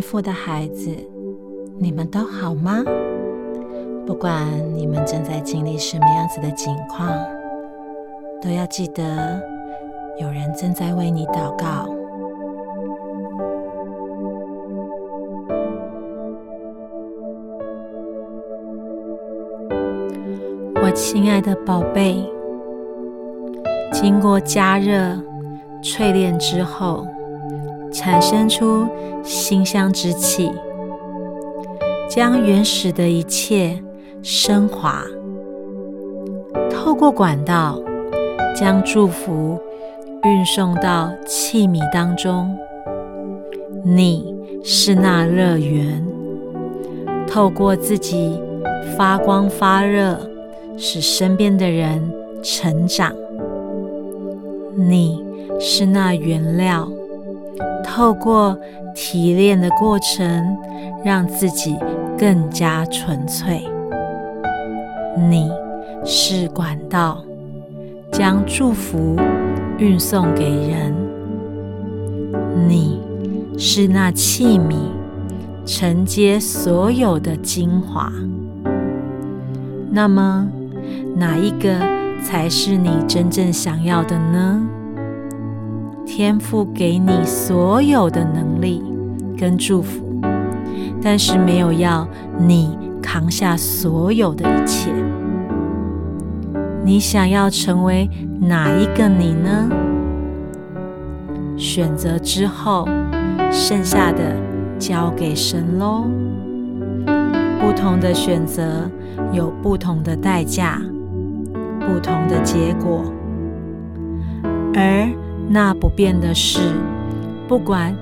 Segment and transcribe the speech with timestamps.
[0.00, 0.90] 父的孩子，
[1.78, 2.82] 你们都好吗？
[4.06, 7.08] 不管你们正在经历什么样子的境况，
[8.42, 9.40] 都要记得
[10.18, 11.88] 有人正在为你祷告。
[20.82, 22.28] 我亲爱的宝贝，
[23.92, 24.92] 经过加热、
[25.80, 27.06] 淬炼之后，
[27.92, 28.86] 产生出
[29.22, 30.50] 馨香之气，
[32.08, 33.82] 将原始的一切。
[34.22, 35.02] 升华，
[36.70, 37.80] 透过管道
[38.54, 39.58] 将祝福
[40.24, 42.54] 运送到器皿当中。
[43.82, 46.06] 你是那乐园，
[47.26, 48.38] 透过自己
[48.94, 50.20] 发光发热，
[50.76, 52.12] 使身边的人
[52.42, 53.14] 成长。
[54.76, 55.24] 你
[55.58, 56.86] 是那原料，
[57.84, 58.58] 透过
[58.94, 60.56] 提炼的过程，
[61.04, 61.76] 让自己
[62.18, 63.66] 更加纯粹。
[65.28, 65.50] 你
[66.04, 67.22] 是管道，
[68.12, 69.16] 将祝福
[69.78, 70.92] 运送给人；
[72.68, 73.00] 你
[73.58, 74.76] 是那器皿，
[75.66, 78.10] 承接所有的精华。
[79.90, 80.48] 那么，
[81.16, 81.74] 哪一个
[82.22, 84.62] 才是你真正想要的呢？
[86.12, 88.82] 天赋给你所有的能力
[89.38, 90.20] 跟祝福，
[91.00, 92.76] 但是没有要你。
[93.00, 94.92] 扛下所有的一切，
[96.84, 98.08] 你想要成为
[98.40, 99.68] 哪一个你呢？
[101.56, 102.86] 选择之后，
[103.50, 104.36] 剩下的
[104.78, 106.04] 交给神喽。
[107.58, 108.88] 不同的选择
[109.32, 110.80] 有不同的代价，
[111.80, 113.12] 不同的结果，
[114.74, 115.08] 而
[115.52, 116.60] 那不变的是，
[117.48, 117.92] 不管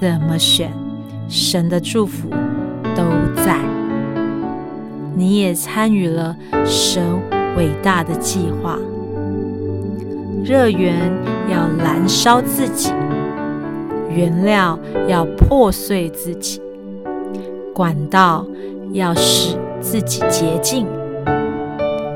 [0.00, 0.72] 怎么选，
[1.28, 2.28] 神的祝福
[2.96, 3.04] 都
[3.44, 3.60] 在。
[5.14, 7.00] 你也参与了神
[7.56, 8.76] 伟大的计划。
[10.44, 10.96] 热源
[11.48, 12.92] 要燃烧自己，
[14.10, 16.60] 原料要破碎自己，
[17.72, 18.44] 管道
[18.90, 20.84] 要使自己洁净，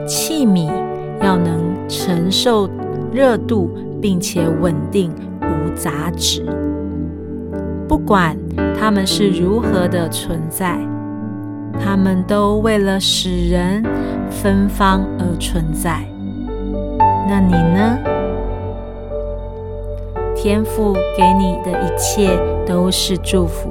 [0.04, 0.68] 器皿
[1.22, 2.68] 要能承受
[3.12, 5.12] 热度，并且稳定
[5.42, 6.44] 无杂质。
[7.88, 8.36] 不管
[8.78, 10.78] 它们是如何的存在。
[11.82, 13.82] 他们都为了使人
[14.28, 16.04] 芬芳而存在。
[17.26, 17.98] 那你呢？
[20.36, 23.70] 天赋给你的一切都是祝福。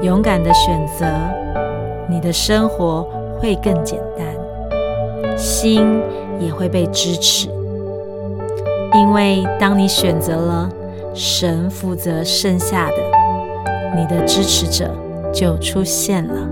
[0.00, 1.04] 勇敢的选择，
[2.08, 3.06] 你的生活
[3.38, 6.00] 会更简单，心
[6.40, 7.50] 也会被支持。
[8.94, 10.70] 因为当你选择了
[11.14, 12.96] 神负责剩下的，
[13.96, 14.94] 你的支持者
[15.32, 16.48] 就出现了。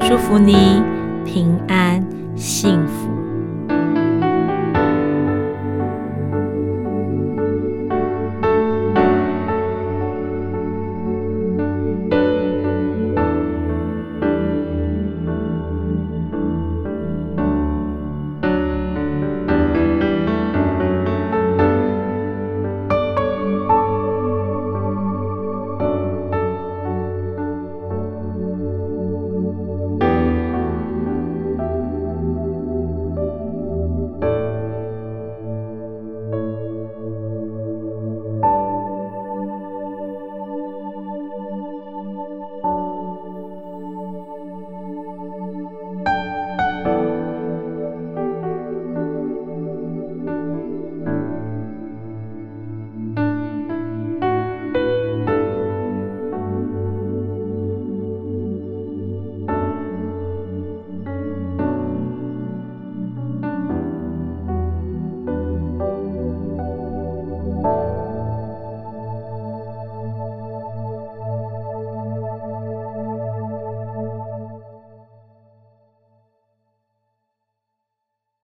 [0.00, 0.82] 祝福你
[1.24, 2.04] 平安
[2.36, 3.21] 幸福。